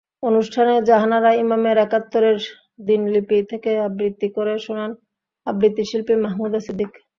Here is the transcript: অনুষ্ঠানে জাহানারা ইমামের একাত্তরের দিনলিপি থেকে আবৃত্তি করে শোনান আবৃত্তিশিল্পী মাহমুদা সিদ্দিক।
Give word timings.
অনুষ্ঠানে 0.23 0.73
জাহানারা 0.89 1.31
ইমামের 1.35 1.77
একাত্তরের 1.77 2.37
দিনলিপি 2.87 3.37
থেকে 3.51 3.71
আবৃত্তি 3.87 4.27
করে 4.37 4.53
শোনান 4.65 4.91
আবৃত্তিশিল্পী 5.47 6.13
মাহমুদা 6.23 6.59
সিদ্দিক। 6.65 6.91